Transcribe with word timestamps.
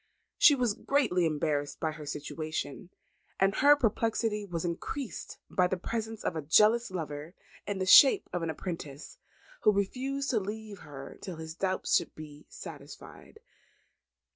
She 0.39 0.55
was 0.55 0.73
greatly 0.73 1.27
embarrassed 1.27 1.79
by 1.79 1.91
her 1.91 2.07
situation; 2.07 2.89
and 3.39 3.53
her 3.57 3.75
perplexity 3.75 4.47
was 4.47 4.65
increased 4.65 5.37
by 5.47 5.67
the 5.67 5.77
presence 5.77 6.23
of 6.23 6.35
a 6.35 6.41
jealous 6.41 6.89
lover 6.89 7.35
in 7.67 7.77
the 7.77 7.85
shape 7.85 8.27
of 8.33 8.41
an 8.41 8.49
apprentice, 8.49 9.19
who 9.61 9.71
refused 9.71 10.31
to 10.31 10.39
leave 10.39 10.79
her 10.79 11.19
till 11.21 11.35
his 11.35 11.53
doubts 11.53 11.95
should 11.97 12.15
be 12.15 12.47
satisfied. 12.49 13.41